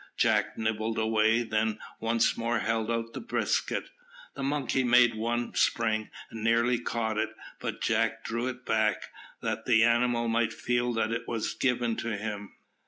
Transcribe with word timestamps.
Jack 0.17 0.57
nibbled 0.57 0.97
away, 0.97 1.43
then 1.43 1.77
once 1.99 2.35
more 2.35 2.57
held 2.57 2.89
out 2.89 3.13
the 3.13 3.21
biscuit. 3.21 3.91
The 4.33 4.41
monkey 4.41 4.83
made 4.83 5.13
one 5.13 5.53
spring, 5.53 6.09
and 6.31 6.43
nearly 6.43 6.79
caught 6.79 7.19
it, 7.19 7.29
but 7.59 7.81
Jack 7.81 8.23
drew 8.25 8.47
it 8.47 8.65
back, 8.65 9.11
that 9.43 9.65
the 9.67 9.83
animal 9.83 10.27
might 10.27 10.53
feel 10.53 10.91
that 10.93 11.11
it 11.11 11.27
was 11.27 11.53
given 11.53 11.99
him. 11.99 12.53